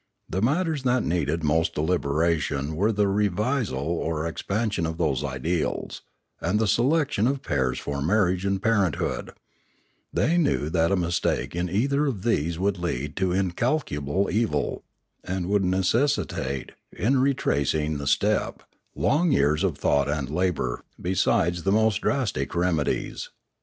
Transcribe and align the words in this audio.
The 0.27 0.41
matters 0.41 0.81
that 0.81 1.03
needed 1.03 1.43
most 1.43 1.75
deliberation 1.75 2.75
were 2.75 2.91
the 2.91 3.07
revisal 3.07 3.83
or 3.85 4.25
ex 4.25 4.41
pansion 4.41 4.87
of 4.87 4.97
those 4.97 5.23
ideals, 5.23 6.01
and 6.41 6.57
the 6.57 6.65
selection 6.67 7.27
of 7.27 7.43
pairs 7.43 7.77
for 7.77 8.01
marriage 8.01 8.43
and 8.43 8.59
parenthood; 8.59 9.29
they 10.11 10.39
knew 10.39 10.71
that 10.71 10.91
a 10.91 10.95
mistake 10.95 11.55
in 11.55 11.69
either 11.69 12.07
of 12.07 12.23
these 12.23 12.57
would 12.57 12.79
lead 12.79 13.15
to 13.17 13.31
incalculable 13.31 14.27
evil, 14.31 14.83
and 15.23 15.45
would 15.49 15.63
necessitate, 15.63 16.71
in 16.91 17.19
retracing 17.19 17.99
the 17.99 18.07
step, 18.07 18.63
long 18.95 19.31
years 19.31 19.63
of 19.63 19.77
thought 19.77 20.09
and 20.09 20.31
labour 20.31 20.83
besides 20.99 21.61
the 21.61 21.71
most 21.71 22.01
drastic 22.01 22.55
remedies. 22.55 23.29